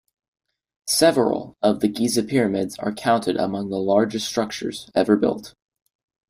[0.89, 5.53] Several of the Giza pyramids are counted among the largest structures ever built.